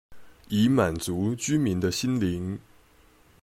[0.47, 2.57] 以滿足居民的心靈